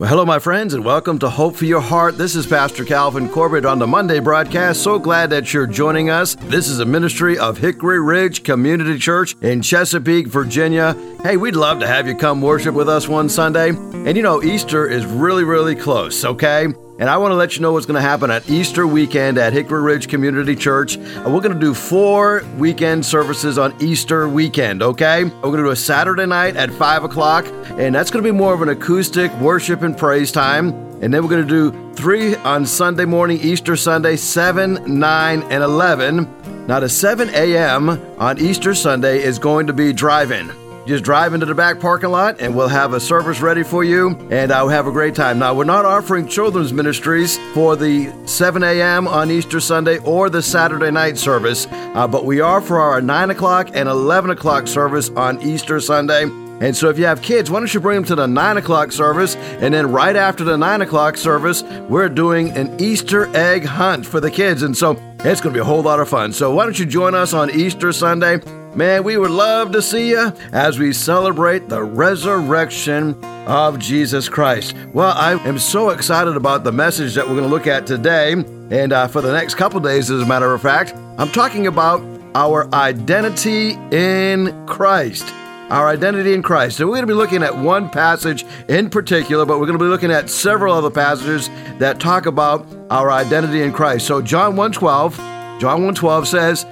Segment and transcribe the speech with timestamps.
[0.00, 2.16] Well, hello, my friends, and welcome to Hope for Your Heart.
[2.16, 4.82] This is Pastor Calvin Corbett on the Monday broadcast.
[4.82, 6.36] So glad that you're joining us.
[6.36, 10.96] This is a ministry of Hickory Ridge Community Church in Chesapeake, Virginia.
[11.22, 13.72] Hey, we'd love to have you come worship with us one Sunday.
[13.72, 16.68] And you know, Easter is really, really close, okay?
[17.00, 19.54] And I want to let you know what's going to happen at Easter weekend at
[19.54, 20.98] Hickory Ridge Community Church.
[20.98, 25.24] Uh, we're going to do four weekend services on Easter weekend, okay?
[25.24, 27.46] We're going to do a Saturday night at 5 o'clock,
[27.78, 30.74] and that's going to be more of an acoustic worship and praise time.
[31.00, 35.64] And then we're going to do three on Sunday morning, Easter Sunday, 7, 9, and
[35.64, 36.66] 11.
[36.66, 37.88] Now, the 7 a.m.
[38.18, 40.50] on Easter Sunday is going to be drive in.
[40.90, 44.18] Just drive into the back parking lot and we'll have a service ready for you
[44.32, 45.38] and I'll have a great time.
[45.38, 49.06] Now, we're not offering children's ministries for the 7 a.m.
[49.06, 53.30] on Easter Sunday or the Saturday night service, uh, but we are for our 9
[53.30, 56.24] o'clock and 11 o'clock service on Easter Sunday.
[56.24, 58.90] And so, if you have kids, why don't you bring them to the 9 o'clock
[58.90, 59.36] service?
[59.36, 64.18] And then, right after the 9 o'clock service, we're doing an Easter egg hunt for
[64.18, 64.64] the kids.
[64.64, 66.32] And so, it's going to be a whole lot of fun.
[66.32, 68.40] So, why don't you join us on Easter Sunday?
[68.74, 74.76] Man, we would love to see you as we celebrate the resurrection of Jesus Christ.
[74.94, 78.32] Well, I am so excited about the message that we're going to look at today.
[78.32, 82.00] And uh, for the next couple days, as a matter of fact, I'm talking about
[82.36, 85.24] our identity in Christ.
[85.70, 86.76] Our identity in Christ.
[86.76, 89.84] So, we're going to be looking at one passage in particular, but we're going to
[89.84, 94.06] be looking at several other passages that talk about our identity in Christ.
[94.06, 95.16] So, John 1:12,
[95.60, 96.66] John 1:12 says,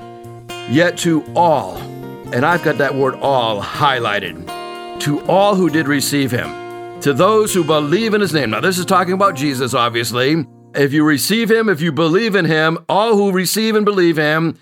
[0.71, 1.77] Yet to all,
[2.33, 4.47] and I've got that word all highlighted,
[5.01, 8.51] to all who did receive him, to those who believe in his name.
[8.51, 10.45] Now, this is talking about Jesus, obviously.
[10.75, 14.59] If you receive him, if you believe in him, all who receive and believe him,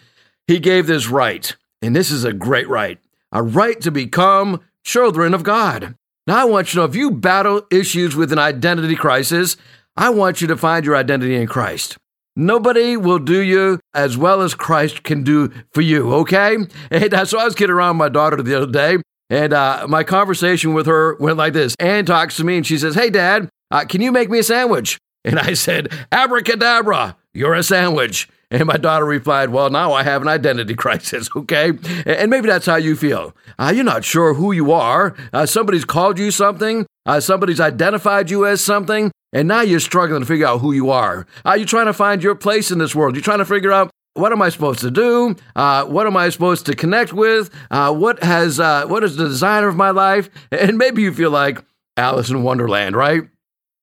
[0.46, 1.54] he gave this right.
[1.82, 2.98] And this is a great right
[3.32, 5.96] a right to become children of God.
[6.26, 9.56] Now, I want you to know if you battle issues with an identity crisis,
[9.96, 11.98] I want you to find your identity in Christ.
[12.36, 16.58] Nobody will do you as well as Christ can do for you, okay?
[16.90, 18.98] And uh, so I was kidding around my daughter the other day,
[19.30, 21.74] and uh, my conversation with her went like this.
[21.80, 24.42] Ann talks to me and she says, Hey, Dad, uh, can you make me a
[24.42, 24.98] sandwich?
[25.24, 28.28] And I said, Abracadabra, you're a sandwich.
[28.50, 31.72] And my daughter replied, Well, now I have an identity crisis, okay?
[32.04, 33.34] And maybe that's how you feel.
[33.58, 35.16] Uh, you're not sure who you are.
[35.32, 40.20] Uh, somebody's called you something, uh, somebody's identified you as something, and now you're struggling
[40.20, 41.26] to figure out who you are.
[41.44, 43.14] Are you trying to find your place in this world?
[43.14, 45.36] You're trying to figure out what am I supposed to do?
[45.54, 47.50] Uh, what am I supposed to connect with?
[47.70, 50.30] Uh, what has uh, what is the designer of my life?
[50.50, 51.62] And maybe you feel like
[51.98, 53.24] Alice in Wonderland, right?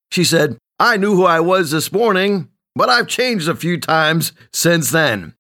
[0.10, 4.34] She said, "I knew who I was this morning, but I've changed a few times
[4.52, 5.36] since then."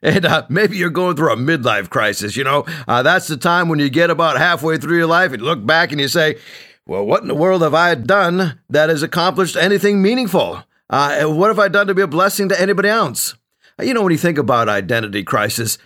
[0.00, 2.36] And uh, maybe you're going through a midlife crisis.
[2.36, 5.42] You know, uh, that's the time when you get about halfway through your life and
[5.42, 6.36] look back and you say,
[6.86, 10.62] well, what in the world have I done that has accomplished anything meaningful?
[10.88, 13.34] Uh, what have I done to be a blessing to anybody else?
[13.80, 15.78] You know, when you think about identity crisis,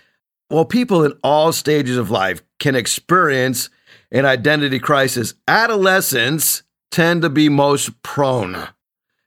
[0.49, 3.69] well, people in all stages of life can experience
[4.11, 5.33] an identity crisis.
[5.47, 8.67] Adolescents tend to be most prone.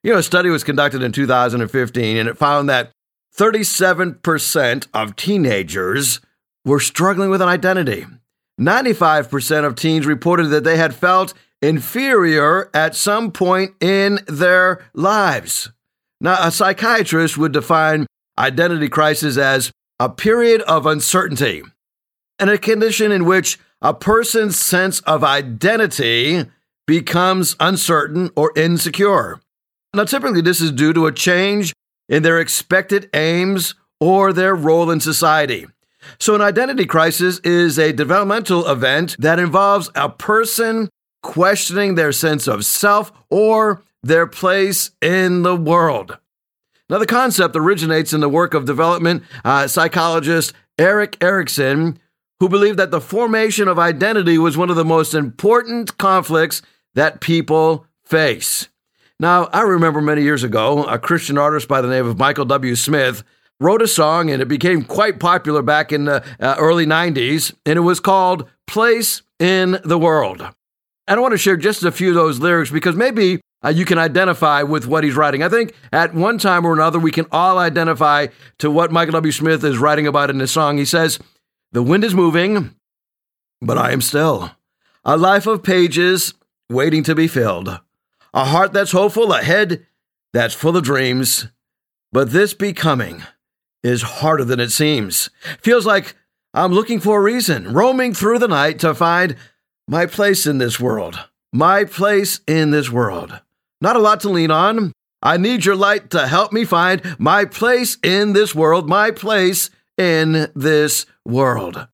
[0.03, 2.93] You know, a study was conducted in 2015 and it found that
[3.37, 6.21] 37% of teenagers
[6.65, 8.07] were struggling with an identity.
[8.61, 15.71] 95% of teens reported that they had felt inferior at some point in their lives.
[16.21, 18.07] Now, a psychiatrist would define
[18.39, 21.63] identity crisis as a period of uncertainty
[22.39, 26.45] and a condition in which a person's sense of identity
[26.87, 29.41] becomes uncertain or insecure.
[29.95, 31.73] Now, typically, this is due to a change
[32.09, 35.67] in their expected aims or their role in society.
[36.19, 40.91] So, an identity crisis is a developmental event that involves a person
[41.25, 46.19] questioning their sense of self or their place in the world.
[46.89, 51.99] Now, the concept originates in the work of development uh, psychologist Erik Erikson,
[52.39, 56.61] who believed that the formation of identity was one of the most important conflicts
[56.95, 58.69] that people face.
[59.19, 62.77] Now, I remember many years ago, a Christian artist by the name of Michael W.
[62.77, 63.25] Smith
[63.61, 67.79] wrote a song, and it became quite popular back in the uh, early 90s, and
[67.79, 70.47] it was called Place in the World.
[71.07, 73.85] And I want to share just a few of those lyrics because maybe uh, you
[73.85, 75.43] can identify with what he's writing.
[75.43, 78.29] I think at one time or another, we can all identify
[78.59, 79.33] to what Michael W.
[79.33, 80.79] Smith is writing about in this song.
[80.79, 81.19] He says,
[81.73, 82.75] The wind is moving,
[83.61, 84.51] but I am still.
[85.05, 86.35] A life of pages
[86.71, 87.81] waiting to be filled.
[88.33, 89.87] A heart that's hopeful, a head
[90.33, 91.49] that's full of dreams.
[92.13, 93.23] But this becoming
[93.83, 95.31] is harder than it seems.
[95.61, 96.15] Feels like
[96.55, 99.37] I'm looking for a reason, roaming through the night to find
[99.87, 101.19] my place in this world.
[101.53, 103.41] My place in this world.
[103.81, 104.93] not a lot to lean on.
[105.23, 109.71] I need your light to help me find my place in this world, my place
[109.99, 111.87] in this world.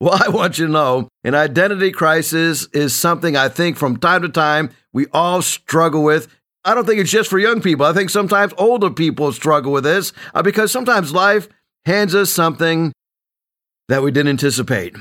[0.00, 4.22] Well, I want you to know an identity crisis is something I think from time
[4.22, 6.28] to time we all struggle with.
[6.64, 7.86] I don't think it's just for young people.
[7.86, 11.48] I think sometimes older people struggle with this uh, because sometimes life
[11.84, 12.92] hands us something
[13.88, 14.94] that we didn't anticipate.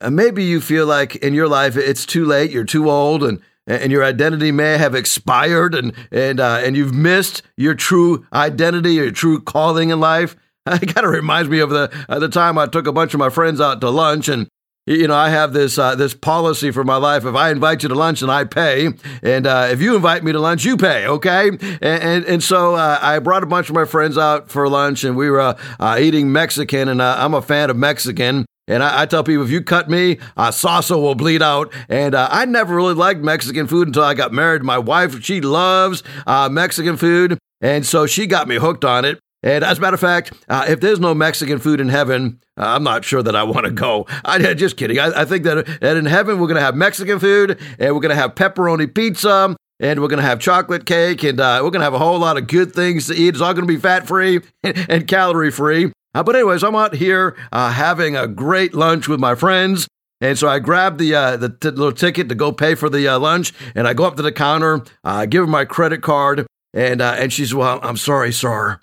[0.00, 3.92] Maybe you feel like in your life it's too late, you're too old, and and
[3.92, 9.10] your identity may have expired, and and uh, and you've missed your true identity, your
[9.10, 10.36] true calling in life.
[10.70, 13.18] It kind of reminds me of the uh, the time I took a bunch of
[13.18, 14.48] my friends out to lunch, and
[14.88, 17.26] you know, I have this uh, this policy for my life.
[17.26, 18.88] If I invite you to lunch, and I pay,
[19.22, 21.06] and uh, if you invite me to lunch, you pay.
[21.06, 24.68] Okay, and and, and so uh, I brought a bunch of my friends out for
[24.68, 28.46] lunch, and we were uh, uh, eating Mexican, and uh, I'm a fan of Mexican.
[28.68, 31.72] And I, I, tell people, if you cut me, uh, salsa will bleed out.
[31.88, 34.62] And uh, I never really liked Mexican food until I got married.
[34.62, 37.38] My wife, she loves uh, Mexican food.
[37.60, 39.18] And so she got me hooked on it.
[39.42, 42.66] And as a matter of fact, uh, if there's no Mexican food in heaven, uh,
[42.66, 44.06] I'm not sure that I want to go.
[44.24, 44.98] I just kidding.
[44.98, 48.00] I, I think that, that in heaven we're going to have Mexican food and we're
[48.00, 51.70] going to have pepperoni pizza and we're going to have chocolate cake and uh, we're
[51.70, 53.28] going to have a whole lot of good things to eat.
[53.28, 55.92] It's all going to be fat free and, calorie free.
[56.18, 59.86] Uh, but anyways, I'm out here uh, having a great lunch with my friends.
[60.20, 63.06] And so I grab the uh, the t- little ticket to go pay for the
[63.06, 66.44] uh, lunch, and I go up to the counter, uh, give her my credit card,
[66.74, 68.80] and uh, and she says, "Well, I'm sorry, sir,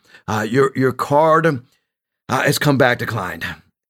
[0.47, 1.61] your your card
[2.29, 3.45] has come back declined."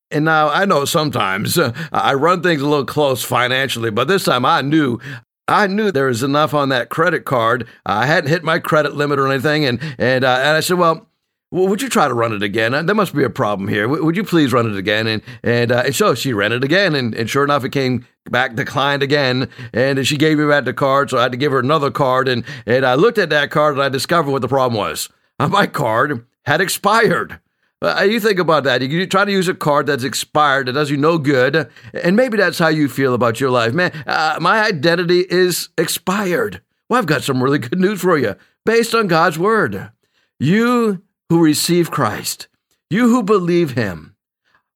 [0.09, 1.59] And now I know sometimes
[1.91, 4.99] I run things a little close financially, but this time I knew
[5.47, 7.67] I knew there was enough on that credit card.
[7.85, 11.07] I hadn't hit my credit limit or anything, and and and I said, "Well."
[11.51, 12.73] Would you try to run it again?
[12.73, 13.87] Uh, there must be a problem here.
[13.87, 15.07] Would you please run it again?
[15.07, 18.05] And and uh, and so she ran it again, and, and sure enough, it came
[18.29, 19.49] back declined again.
[19.73, 22.27] And she gave me back the card, so I had to give her another card.
[22.27, 25.09] And and I looked at that card, and I discovered what the problem was.
[25.39, 27.39] Uh, my card had expired.
[27.81, 28.81] Uh, you think about that.
[28.81, 32.37] You try to use a card that's expired that does you no good, and maybe
[32.37, 33.91] that's how you feel about your life, man.
[34.05, 36.61] My identity is expired.
[36.89, 39.91] Well, I've got some really good news for you, based on God's word.
[40.39, 42.47] You who receive Christ,
[42.89, 44.15] you who believe him,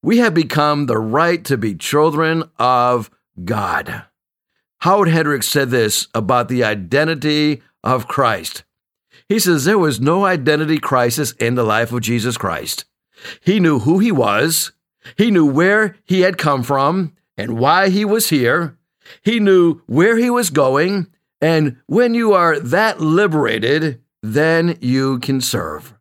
[0.01, 3.11] we have become the right to be children of
[3.43, 4.03] God.
[4.79, 8.63] Howard Hendricks said this about the identity of Christ.
[9.27, 12.85] He says there was no identity crisis in the life of Jesus Christ.
[13.41, 14.71] He knew who he was,
[15.17, 18.77] he knew where he had come from and why he was here,
[19.21, 21.07] he knew where he was going,
[21.41, 25.93] and when you are that liberated, then you can serve.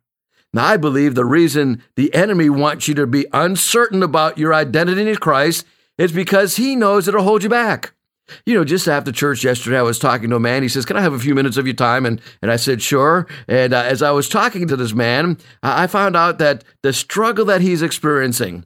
[0.53, 5.07] Now, I believe the reason the enemy wants you to be uncertain about your identity
[5.07, 5.65] in Christ
[5.97, 7.93] is because he knows it'll hold you back.
[8.45, 10.63] You know, just after church yesterday, I was talking to a man.
[10.63, 12.05] He says, Can I have a few minutes of your time?
[12.05, 13.27] And, and I said, Sure.
[13.47, 17.45] And uh, as I was talking to this man, I found out that the struggle
[17.45, 18.65] that he's experiencing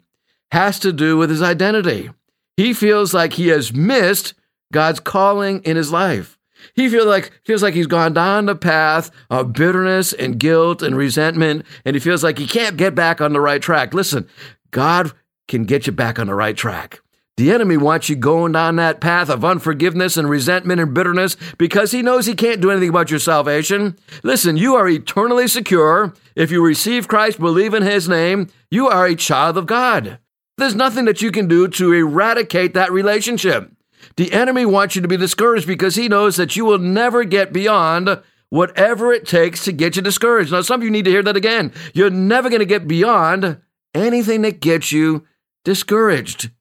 [0.52, 2.10] has to do with his identity.
[2.58, 4.34] He feels like he has missed
[4.72, 6.38] God's calling in his life.
[6.74, 10.96] He feels like feels like he's gone down the path of bitterness and guilt and
[10.96, 13.94] resentment, and he feels like he can't get back on the right track.
[13.94, 14.28] Listen,
[14.72, 15.12] God
[15.48, 17.00] can get you back on the right track.
[17.36, 21.92] The enemy wants you going down that path of unforgiveness and resentment and bitterness because
[21.92, 23.98] he knows he can't do anything about your salvation.
[24.22, 26.14] Listen, you are eternally secure.
[26.36, 30.20] If you receive Christ, believe in his name, you are a child of God.
[30.58, 33.72] There's nothing that you can do to eradicate that relationship.
[34.16, 37.54] The enemy wants you to be discouraged because he knows that you will never get
[37.54, 40.52] beyond whatever it takes to get you discouraged.
[40.52, 41.74] Now, some of you need to hear that again.
[41.94, 43.62] You're never going to get beyond
[43.94, 45.26] anything that gets you
[45.64, 46.52] discouraged.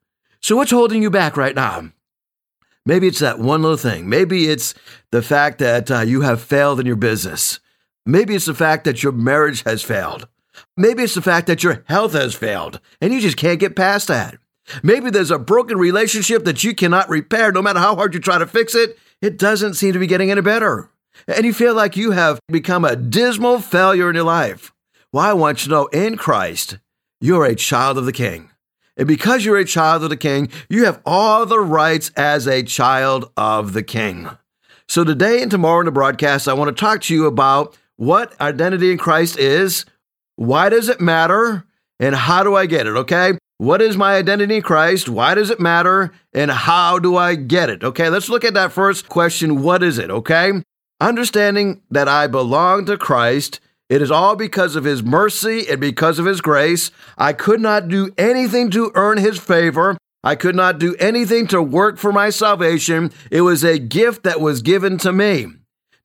[0.40, 1.92] So, what's holding you back right now?
[2.84, 4.08] Maybe it's that one little thing.
[4.08, 4.74] Maybe it's
[5.10, 7.60] the fact that uh, you have failed in your business.
[8.04, 10.26] Maybe it's the fact that your marriage has failed.
[10.76, 14.08] Maybe it's the fact that your health has failed and you just can't get past
[14.08, 14.38] that.
[14.82, 18.38] Maybe there's a broken relationship that you cannot repair no matter how hard you try
[18.38, 18.98] to fix it.
[19.20, 20.90] It doesn't seem to be getting any better.
[21.26, 24.72] And you feel like you have become a dismal failure in your life.
[25.12, 26.78] Well, I want you to know in Christ,
[27.20, 28.50] you're a child of the King.
[28.96, 32.62] And because you're a child of the king, you have all the rights as a
[32.62, 34.28] child of the king.
[34.86, 38.38] So today and tomorrow in the broadcast, I want to talk to you about what
[38.40, 39.86] identity in Christ is,
[40.36, 41.64] why does it matter,
[42.00, 43.38] and how do I get it, okay?
[43.58, 45.08] What is my identity in Christ?
[45.08, 46.12] Why does it matter?
[46.32, 47.84] And how do I get it?
[47.84, 49.62] Okay, let's look at that first question.
[49.62, 50.10] What is it?
[50.10, 50.52] Okay,
[51.00, 53.60] understanding that I belong to Christ
[53.92, 56.90] it is all because of His mercy and because of His grace.
[57.18, 59.98] I could not do anything to earn His favor.
[60.24, 63.12] I could not do anything to work for my salvation.
[63.30, 65.48] It was a gift that was given to me.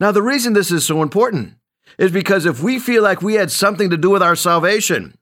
[0.01, 1.53] Now, the reason this is so important
[1.97, 5.17] is because if we feel like we had something to do with our salvation,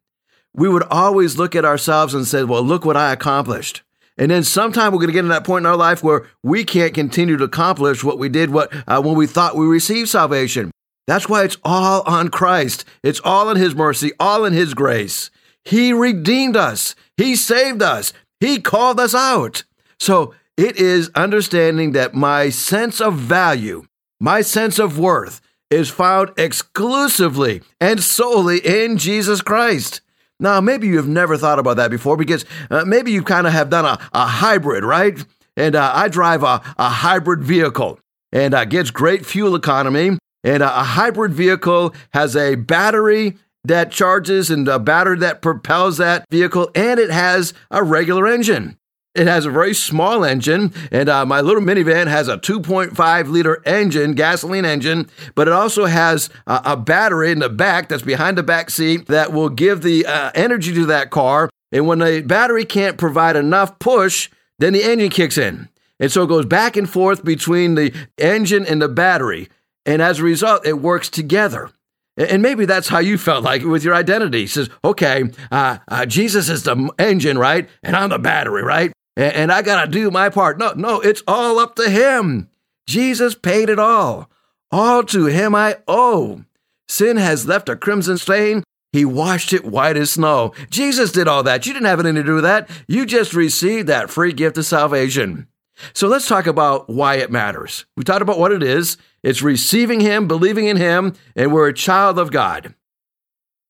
[0.56, 3.84] we would always look at ourselves and say, Well, look what I accomplished.
[4.18, 6.64] And then sometime we're going to get to that point in our life where we
[6.64, 10.72] can't continue to accomplish what we did what, uh, when we thought we received salvation.
[11.06, 12.86] That's why it's all on Christ.
[13.04, 15.30] It's all in His mercy, all in His grace.
[15.66, 16.96] He redeemed us.
[17.18, 18.14] He saved us.
[18.40, 19.64] He called us out.
[20.00, 23.86] So it is understanding that my sense of value,
[24.20, 30.02] my sense of worth is found exclusively and solely in Jesus Christ.
[30.40, 33.70] Now, maybe you've never thought about that before because uh, maybe you kind of have
[33.70, 35.24] done a, a hybrid, right?
[35.56, 38.00] And uh, I drive a, a hybrid vehicle
[38.32, 40.18] and uh, gets great fuel economy.
[40.44, 45.98] And uh, a hybrid vehicle has a battery that charges and a battery that propels
[45.98, 48.78] that vehicle, and it has a regular engine.
[49.16, 53.64] It has a very small engine, and uh, my little minivan has a 2.5 liter
[53.66, 58.44] engine, gasoline engine, but it also has a battery in the back that's behind the
[58.44, 61.50] back seat that will give the uh, energy to that car.
[61.72, 64.30] And when the battery can't provide enough push,
[64.60, 65.70] then the engine kicks in.
[66.00, 69.48] And so it goes back and forth between the engine and the battery.
[69.86, 71.72] And as a result, it works together.
[72.18, 74.42] And maybe that's how you felt like with your identity.
[74.42, 77.70] He says, okay, uh, uh, Jesus is the engine, right?
[77.84, 78.94] And I'm the battery, right?
[79.18, 80.58] And, I got to do my part.
[80.58, 82.50] No, no, it's all up to Him.
[82.86, 84.30] Jesus paid it all.
[84.72, 86.44] All to Him I owe.
[86.88, 88.64] Sin has left a crimson stain.
[88.92, 90.54] He washed it white as snow.
[90.70, 91.66] Jesus did all that.
[91.66, 92.70] You didn't have anything to do with that.
[92.88, 95.48] You just received that free gift of salvation.
[95.94, 97.86] So let's talk about why it matters.
[97.98, 101.74] We talked about what it is it's receiving Him, believing in Him, and we're a
[101.74, 102.76] child of God.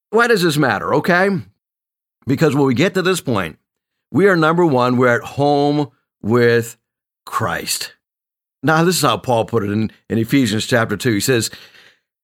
[0.10, 0.94] Why does this matter?
[0.96, 1.30] Okay.
[2.28, 3.58] Because when we get to this point,
[4.16, 5.92] we are number one, we're at home
[6.22, 6.78] with
[7.26, 7.96] Christ.
[8.64, 11.16] Now, this is how Paul put it in, in Ephesians chapter 2.
[11.16, 11.52] He says,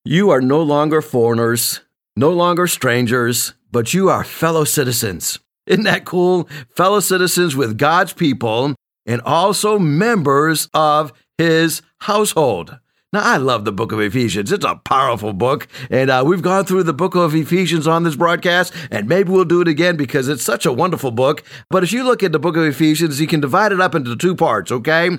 [0.06, 1.82] You are no longer foreigners,
[2.16, 5.40] no longer strangers, but you are fellow citizens.
[5.68, 6.48] Isn't that cool?
[6.70, 8.74] Fellow citizens with God's people
[9.06, 12.80] and also members of his household.
[13.14, 14.54] Now, I love the book of Ephesians.
[14.54, 15.68] It's a powerful book.
[15.90, 19.44] And uh, we've gone through the book of Ephesians on this broadcast, and maybe we'll
[19.44, 21.44] do it again because it's such a wonderful book.
[21.70, 24.16] But if you look at the book of Ephesians, you can divide it up into
[24.16, 25.10] two parts, okay?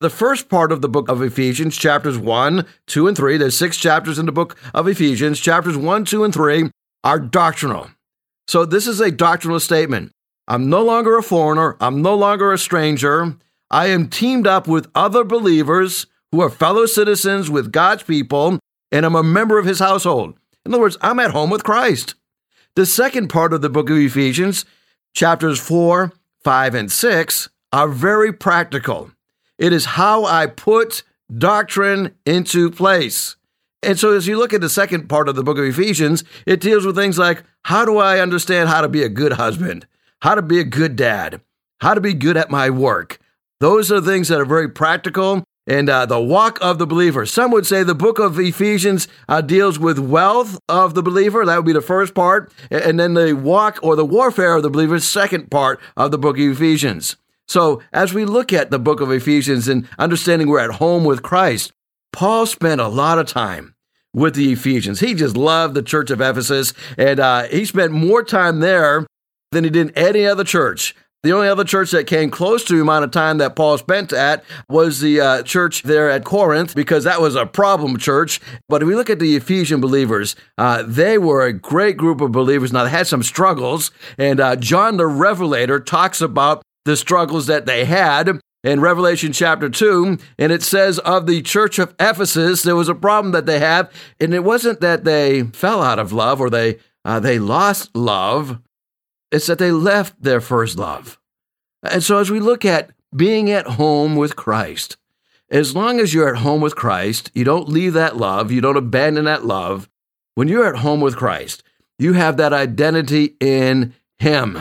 [0.00, 3.76] The first part of the book of Ephesians, chapters 1, 2, and 3, there's six
[3.76, 5.38] chapters in the book of Ephesians.
[5.38, 6.70] Chapters 1, 2, and 3
[7.04, 7.90] are doctrinal.
[8.48, 10.10] So this is a doctrinal statement.
[10.48, 11.76] I'm no longer a foreigner.
[11.80, 13.36] I'm no longer a stranger.
[13.70, 18.58] I am teamed up with other believers who are fellow citizens with God's people,
[18.90, 20.34] and I'm a member of his household.
[20.66, 22.16] In other words, I'm at home with Christ.
[22.74, 24.64] The second part of the book of Ephesians,
[25.14, 26.12] chapters 4,
[26.42, 29.12] 5, and 6, are very practical.
[29.58, 31.04] It is how I put
[31.36, 33.36] doctrine into place.
[33.82, 36.60] And so, as you look at the second part of the book of Ephesians, it
[36.60, 39.86] deals with things like how do I understand how to be a good husband?
[40.22, 41.40] how to be a good dad,
[41.80, 43.18] how to be good at my work.
[43.58, 47.24] Those are things that are very practical and uh, the walk of the believer.
[47.26, 51.44] Some would say the book of Ephesians uh, deals with wealth of the believer.
[51.44, 52.52] That would be the first part.
[52.70, 56.36] And then the walk or the warfare of the believer, second part of the book
[56.36, 57.16] of Ephesians.
[57.46, 61.22] So as we look at the book of Ephesians and understanding we're at home with
[61.22, 61.72] Christ,
[62.12, 63.74] Paul spent a lot of time
[64.14, 65.00] with the Ephesians.
[65.00, 69.06] He just loved the church of Ephesus, and uh, he spent more time there
[69.52, 70.94] than he did in any other church.
[71.22, 74.12] The only other church that came close to the amount of time that Paul spent
[74.12, 78.40] at was the uh, church there at Corinth, because that was a problem church.
[78.68, 82.32] But if we look at the Ephesian believers, uh, they were a great group of
[82.32, 82.72] believers.
[82.72, 87.66] Now, they had some struggles, and uh, John the Revelator talks about the struggles that
[87.66, 92.74] they had in Revelation chapter 2, and it says of the church of Ephesus, there
[92.74, 96.40] was a problem that they have, and it wasn't that they fell out of love
[96.40, 98.60] or they, uh, they lost love
[99.32, 101.18] it's that they left their first love.
[101.82, 104.96] And so, as we look at being at home with Christ,
[105.50, 108.76] as long as you're at home with Christ, you don't leave that love, you don't
[108.76, 109.88] abandon that love.
[110.34, 111.62] When you're at home with Christ,
[111.98, 114.58] you have that identity in Him.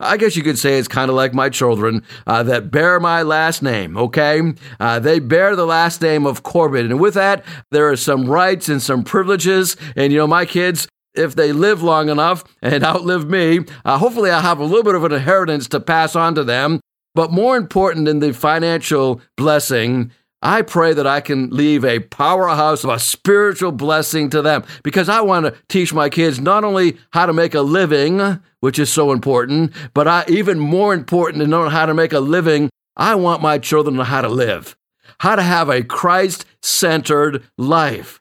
[0.00, 3.22] I guess you could say it's kind of like my children uh, that bear my
[3.22, 4.42] last name, okay?
[4.80, 6.90] Uh, they bear the last name of Corbin.
[6.90, 9.76] And with that, there are some rights and some privileges.
[9.96, 14.30] And, you know, my kids, if they live long enough and outlive me, uh, hopefully
[14.30, 16.80] I'll have a little bit of an inheritance to pass on to them.
[17.14, 20.10] But more important than the financial blessing,
[20.42, 25.08] I pray that I can leave a powerhouse of a spiritual blessing to them because
[25.08, 28.92] I want to teach my kids not only how to make a living, which is
[28.92, 33.14] so important, but I, even more important than knowing how to make a living, I
[33.14, 34.76] want my children to know how to live.
[35.20, 38.20] how to have a Christ centered life.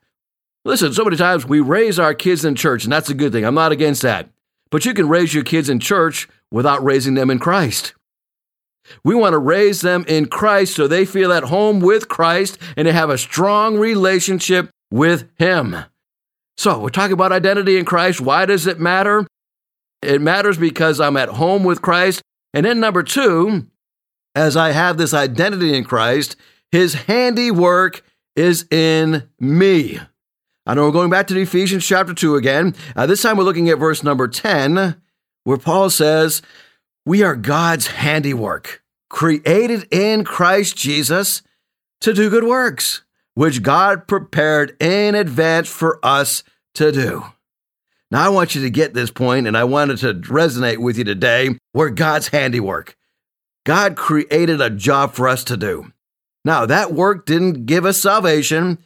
[0.66, 3.44] Listen, so many times we raise our kids in church, and that's a good thing.
[3.44, 4.30] I'm not against that.
[4.72, 7.94] But you can raise your kids in church without raising them in Christ.
[9.04, 12.88] We want to raise them in Christ so they feel at home with Christ and
[12.88, 15.76] they have a strong relationship with Him.
[16.58, 18.22] So, we're talking about identity in Christ.
[18.22, 19.26] Why does it matter?
[20.02, 22.22] It matters because I'm at home with Christ.
[22.54, 23.68] And then, number two,
[24.36, 26.36] as I have this identity in Christ,
[26.72, 28.04] His handiwork
[28.36, 30.00] is in me.
[30.66, 32.74] I know we're going back to Ephesians chapter 2 again.
[32.96, 34.96] Uh, this time we're looking at verse number 10,
[35.44, 36.42] where Paul says,
[37.06, 41.42] We are God's handiwork, created in Christ Jesus
[42.00, 43.04] to do good works,
[43.34, 47.26] which God prepared in advance for us to do.
[48.10, 51.04] Now, I want you to get this point, and I wanted to resonate with you
[51.04, 51.58] today.
[51.74, 52.96] We're God's handiwork.
[53.66, 55.92] God created a job for us to do.
[56.46, 58.78] Now, that work didn't give us salvation.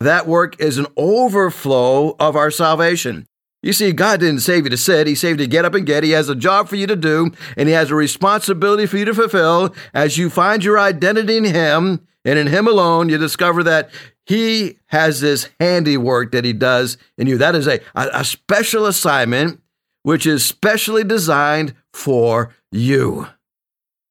[0.00, 3.26] That work is an overflow of our salvation.
[3.62, 5.06] You see, God didn't save you to sit.
[5.06, 6.02] He saved you to get up and get.
[6.02, 9.04] He has a job for you to do, and He has a responsibility for you
[9.04, 9.74] to fulfill.
[9.92, 13.90] As you find your identity in Him and in Him alone, you discover that
[14.24, 17.36] He has this handiwork that He does in you.
[17.36, 19.60] That is a, a, special assignment
[20.02, 23.26] which is specially designed for you.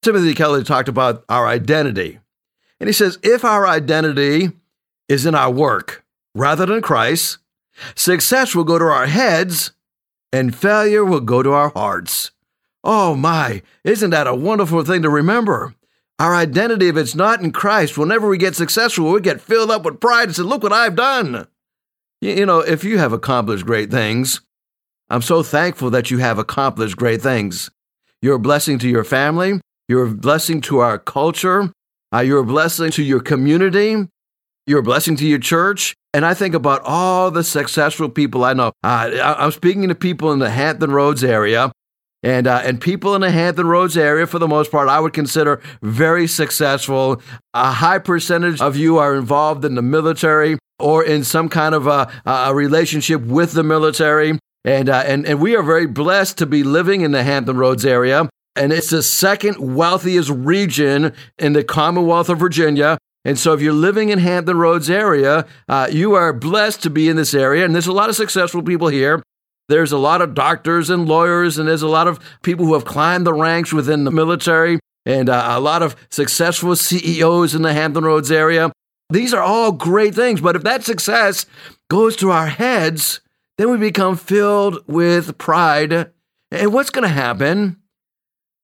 [0.03, 2.19] Timothy Keller talked about our identity.
[2.79, 4.51] And he says, if our identity
[5.09, 7.39] is in our work rather than Christ,
[7.95, 9.71] success will go to our heads
[10.31, 12.31] and failure will go to our hearts.
[12.83, 15.73] Oh my, isn't that a wonderful thing to remember?
[16.19, 19.83] Our identity, if it's not in Christ, whenever we get successful, we get filled up
[19.83, 21.47] with pride and say, Look what I've done.
[22.21, 24.41] You know, if you have accomplished great things,
[25.09, 27.69] I'm so thankful that you have accomplished great things.
[28.21, 31.71] You're a blessing to your family, you're a blessing to our culture,
[32.13, 33.95] uh, you're a blessing to your community,
[34.67, 35.95] you're a blessing to your church.
[36.13, 38.71] And I think about all the successful people I know.
[38.83, 41.71] Uh, I'm speaking to people in the Hampton Roads area,
[42.23, 45.13] and uh, and people in the Hampton Roads area, for the most part, I would
[45.13, 47.21] consider very successful.
[47.53, 51.87] A high percentage of you are involved in the military or in some kind of
[51.87, 54.39] a, a relationship with the military.
[54.65, 57.85] And, uh, and, and we are very blessed to be living in the Hampton Roads
[57.85, 58.29] area.
[58.55, 62.97] And it's the second wealthiest region in the Commonwealth of Virginia.
[63.29, 67.09] And so, if you're living in Hampton Roads area, uh, you are blessed to be
[67.09, 67.63] in this area.
[67.63, 69.21] And there's a lot of successful people here.
[69.67, 72.85] There's a lot of doctors and lawyers, and there's a lot of people who have
[72.85, 77.71] climbed the ranks within the military, and uh, a lot of successful CEOs in the
[77.71, 78.71] Hampton Roads area.
[79.11, 80.41] These are all great things.
[80.41, 81.45] But if that success
[81.87, 83.21] goes to our heads,
[83.59, 86.09] then we become filled with pride.
[86.49, 87.77] And what's going to happen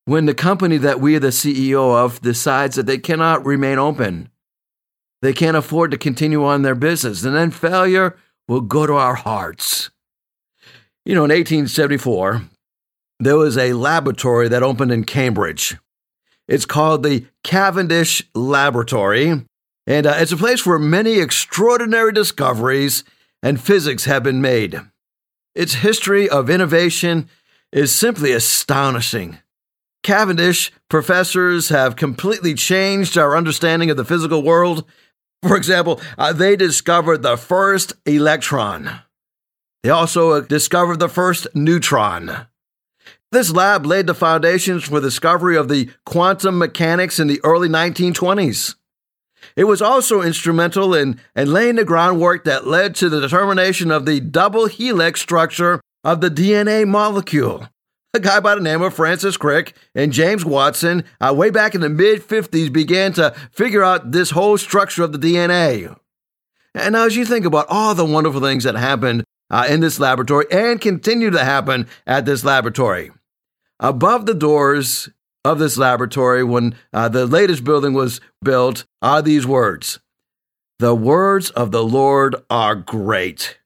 [0.05, 4.31] when the company that we are the CEO of decides that they cannot remain open?
[5.25, 7.23] They can't afford to continue on their business.
[7.23, 8.15] And then failure
[8.47, 9.89] will go to our hearts.
[11.03, 12.43] You know, in 1874,
[13.19, 15.77] there was a laboratory that opened in Cambridge.
[16.47, 19.43] It's called the Cavendish Laboratory,
[19.87, 23.03] and uh, it's a place where many extraordinary discoveries
[23.41, 24.79] and physics have been made.
[25.55, 27.29] Its history of innovation
[27.71, 29.39] is simply astonishing.
[30.03, 34.85] Cavendish professors have completely changed our understanding of the physical world
[35.47, 39.01] for example, uh, they discovered the first electron.
[39.83, 42.47] They also uh, discovered the first neutron.
[43.31, 47.67] This lab laid the foundations for the discovery of the quantum mechanics in the early
[47.67, 48.75] 1920s.
[49.55, 54.05] It was also instrumental in, in laying the groundwork that led to the determination of
[54.05, 57.67] the double helix structure of the DNA molecule
[58.15, 61.81] a guy by the name of Francis Crick and James Watson, uh, way back in
[61.81, 65.95] the mid 50s, began to figure out this whole structure of the DNA.
[66.73, 69.99] And now, as you think about all the wonderful things that happened uh, in this
[69.99, 73.11] laboratory and continue to happen at this laboratory,
[73.79, 75.09] above the doors
[75.43, 79.99] of this laboratory, when uh, the latest building was built, are these words
[80.79, 83.59] The words of the Lord are great,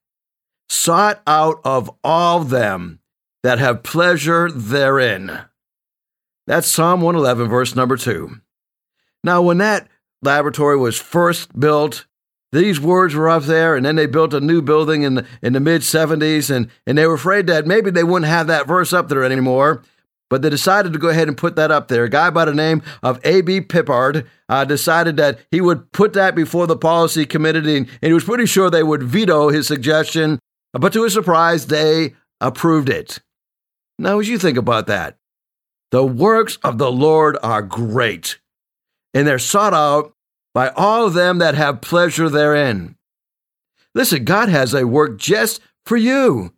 [0.67, 2.99] sought out of all them
[3.43, 5.39] that have pleasure therein.
[6.47, 8.31] That's Psalm 111, verse number 2.
[9.23, 9.87] Now, when that
[10.21, 12.05] laboratory was first built,
[12.51, 15.53] these words were up there, and then they built a new building in the, in
[15.53, 18.91] the mid 70s, and, and they were afraid that maybe they wouldn't have that verse
[18.93, 19.83] up there anymore.
[20.29, 22.03] But they decided to go ahead and put that up there.
[22.03, 23.61] A guy by the name of A.B.
[23.61, 28.23] Pippard uh, decided that he would put that before the policy committee, and he was
[28.23, 30.39] pretty sure they would veto his suggestion.
[30.73, 33.19] But to his surprise, they approved it.
[33.99, 35.17] Now, as you think about that,
[35.91, 38.39] the works of the Lord are great,
[39.13, 40.13] and they're sought out
[40.53, 42.95] by all of them that have pleasure therein.
[43.93, 46.53] Listen, God has a work just for you.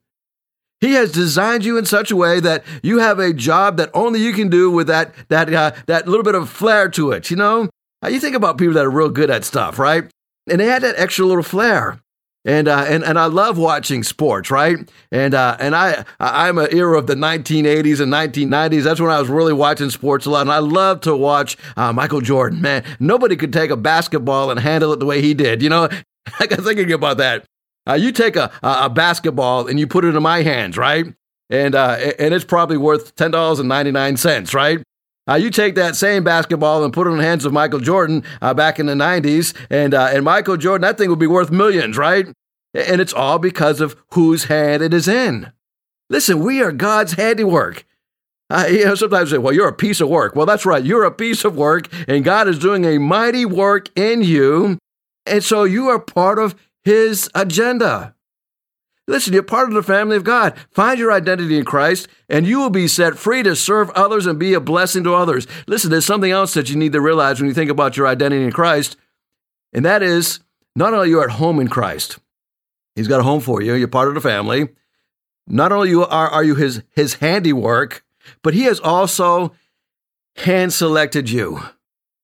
[0.81, 4.19] He has designed you in such a way that you have a job that only
[4.19, 7.31] you can do with that that uh, that little bit of flair to it.
[7.31, 7.69] You know,
[8.07, 10.09] you think about people that are real good at stuff, right?
[10.49, 11.99] And they had that extra little flair.
[12.43, 14.77] And, uh, and and I love watching sports, right?
[15.11, 18.83] And uh, and I I'm an era of the 1980s and 1990s.
[18.83, 21.93] That's when I was really watching sports a lot, and I love to watch uh,
[21.93, 22.59] Michael Jordan.
[22.59, 25.61] Man, nobody could take a basketball and handle it the way he did.
[25.61, 25.87] You know,
[26.39, 27.45] I got thinking about that.
[27.87, 31.05] Uh, you take a, a basketball and you put it in my hands, right?
[31.51, 34.81] And uh, and it's probably worth ten dollars and ninety nine cents, right?
[35.29, 38.23] Uh, you take that same basketball and put it in the hands of Michael Jordan
[38.41, 41.51] uh, back in the 90s, and, uh, and Michael Jordan, that thing would be worth
[41.51, 42.27] millions, right?
[42.73, 45.51] And it's all because of whose hand it is in.
[46.09, 47.85] Listen, we are God's handiwork.
[48.49, 50.35] Uh, you know, sometimes say, well, you're a piece of work.
[50.35, 50.83] Well, that's right.
[50.83, 54.77] You're a piece of work, and God is doing a mighty work in you.
[55.25, 58.13] And so you are part of His agenda.
[59.07, 60.57] Listen, you're part of the family of God.
[60.71, 64.39] Find your identity in Christ, and you will be set free to serve others and
[64.39, 65.47] be a blessing to others.
[65.67, 68.43] Listen, there's something else that you need to realize when you think about your identity
[68.43, 68.95] in Christ,
[69.73, 70.39] and that is
[70.75, 72.19] not only you're at home in Christ,
[72.95, 74.69] He's got a home for you, you're part of the family.
[75.47, 78.03] Not only are, are you his, his handiwork,
[78.43, 79.53] but He has also
[80.37, 81.59] hand selected you.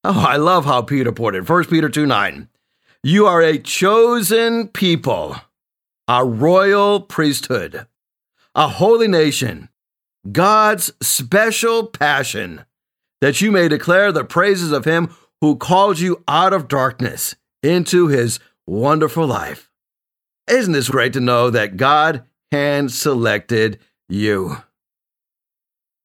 [0.03, 1.49] Oh, I love how Peter put it.
[1.49, 2.47] 1 Peter 2 9.
[3.03, 5.37] You are a chosen people
[6.07, 7.85] a royal priesthood,
[8.55, 9.69] a holy nation,
[10.31, 12.65] God's special passion,
[13.21, 18.07] that you may declare the praises of him who called you out of darkness into
[18.07, 19.69] his wonderful life.
[20.49, 24.57] Isn't this great to know that God hand selected you?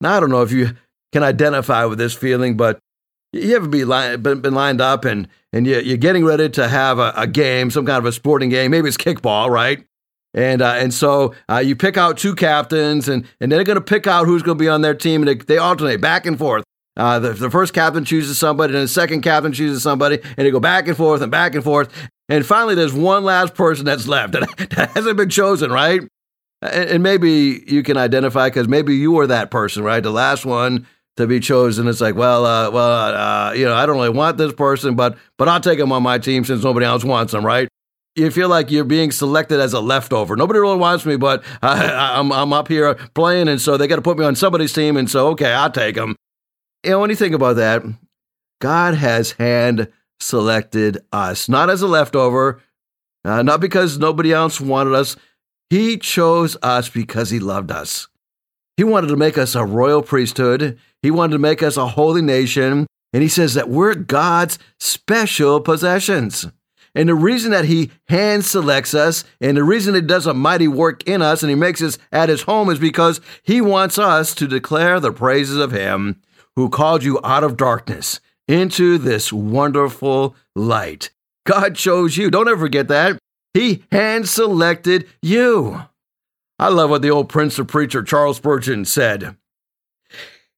[0.01, 0.71] Now, I don't know if you
[1.13, 2.81] can identify with this feeling, but
[3.33, 7.13] you ever be li- been lined up and, and you're getting ready to have a,
[7.17, 9.87] a game, some kind of a sporting game, maybe it's kickball, right?
[10.35, 13.85] And uh, and so uh, you pick out two captains, and, and they're going to
[13.85, 16.39] pick out who's going to be on their team, and they, they alternate back and
[16.39, 16.65] forth.
[16.97, 20.51] Uh, the, the first captain chooses somebody, and the second captain chooses somebody, and they
[20.51, 21.91] go back and forth and back and forth.
[22.29, 26.01] And finally, there's one last person that's left that, that hasn't been chosen, right?
[26.63, 30.03] And, and maybe you can identify because maybe you were that person, right?
[30.03, 31.89] The last one to be chosen.
[31.89, 35.19] It's like, well, uh, well, uh, you know, I don't really want this person, but
[35.39, 37.69] but I'll take him on my team since nobody else wants him, right?
[38.15, 40.37] You feel like you're being selected as a leftover.
[40.37, 43.87] Nobody really wants me, but I, am I'm, I'm up here playing, and so they
[43.87, 46.17] got to put me on somebody's team, and so okay, I'll take them.
[46.85, 47.83] You know, when you think about that,
[48.61, 49.89] God has hand
[50.21, 52.61] selected us, not as a leftover,
[53.25, 55.17] uh, not because nobody else wanted us.
[55.71, 58.09] He chose us because He loved us.
[58.77, 60.79] He wanted to make us a royal priesthood.
[61.03, 62.87] He wanted to make us a holy nation.
[63.13, 66.47] And He says that we're God's special possessions.
[66.95, 70.69] And the reason that he hand selects us and the reason he does a mighty
[70.69, 74.35] work in us and he makes us at his home is because he wants us
[74.35, 76.21] to declare the praises of him
[76.55, 81.11] who called you out of darkness into this wonderful light.
[81.47, 82.31] God chose you.
[82.31, 83.19] Don't ever forget that.
[83.55, 85.83] He hand selected you.
[86.59, 89.37] I love what the old Prince of Preacher Charles Spurgeon said.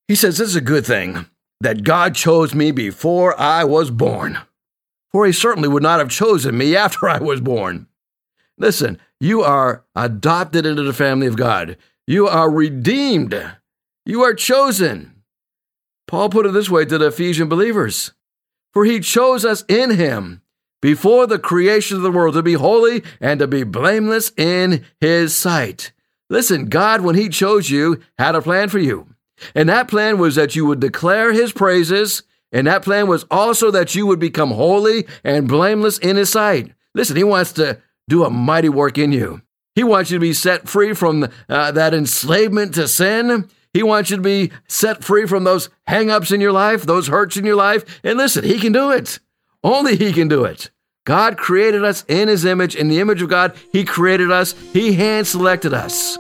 [0.08, 1.26] He says, This is a good thing
[1.60, 4.38] that God chose me before I was born
[5.14, 7.86] for he certainly would not have chosen me after I was born.
[8.58, 11.76] Listen, you are adopted into the family of God.
[12.04, 13.40] You are redeemed.
[14.04, 15.22] You are chosen.
[16.08, 18.12] Paul put it this way to the Ephesian believers
[18.72, 20.42] For he chose us in him
[20.82, 25.34] before the creation of the world to be holy and to be blameless in his
[25.34, 25.92] sight.
[26.28, 29.14] Listen, God, when he chose you, had a plan for you.
[29.54, 32.24] And that plan was that you would declare his praises
[32.54, 36.72] and that plan was also that you would become holy and blameless in His sight.
[36.94, 39.42] Listen, He wants to do a mighty work in you.
[39.74, 43.50] He wants you to be set free from uh, that enslavement to sin.
[43.72, 47.36] He wants you to be set free from those hangups in your life, those hurts
[47.36, 48.00] in your life.
[48.04, 49.18] And listen, He can do it.
[49.64, 50.70] Only He can do it.
[51.04, 52.76] God created us in His image.
[52.76, 54.52] In the image of God, He created us.
[54.72, 56.16] He hand selected us.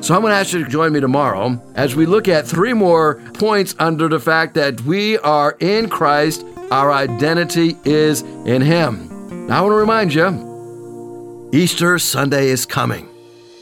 [0.00, 2.72] So I'm going to ask you to join me tomorrow as we look at three
[2.72, 9.46] more points under the fact that we are in Christ, our identity is in Him.
[9.46, 13.08] Now I want to remind you Easter Sunday is coming.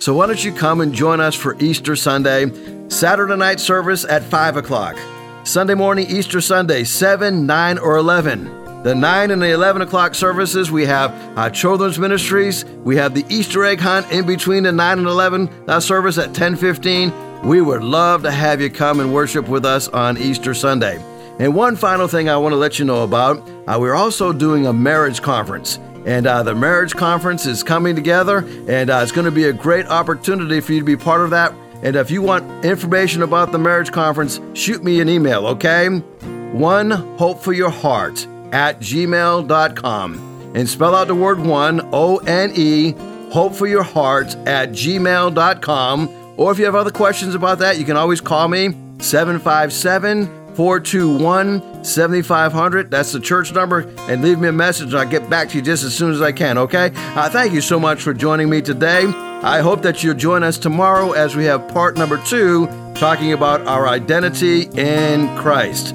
[0.00, 2.50] So why don't you come and join us for Easter Sunday,
[2.88, 4.98] Saturday night service at 5 o'clock,
[5.44, 10.70] Sunday morning, Easter Sunday, 7, 9, or 11 the 9 and the 11 o'clock services,
[10.70, 12.66] we have our children's ministries.
[12.66, 16.26] We have the Easter egg hunt in between the 9 and 11 uh, service at
[16.26, 17.40] 1015.
[17.44, 21.02] We would love to have you come and worship with us on Easter Sunday.
[21.38, 24.66] And one final thing I want to let you know about uh, we're also doing
[24.66, 25.78] a marriage conference.
[26.04, 29.52] And uh, the marriage conference is coming together, and uh, it's going to be a
[29.54, 31.54] great opportunity for you to be part of that.
[31.82, 35.88] And if you want information about the marriage conference, shoot me an email, okay?
[35.88, 40.34] One Hope for Your Heart at gmail.com.
[40.54, 42.92] And spell out the word one, O N E,
[43.30, 46.34] Hope for Your Heart at gmail.com.
[46.36, 51.84] Or if you have other questions about that, you can always call me 757 421
[51.84, 52.90] 7500.
[52.90, 53.80] That's the church number.
[54.08, 56.22] And leave me a message, and I'll get back to you just as soon as
[56.22, 56.92] I can, okay?
[56.94, 59.04] Uh, thank you so much for joining me today.
[59.06, 63.60] I hope that you'll join us tomorrow as we have part number two talking about
[63.66, 65.94] our identity in Christ.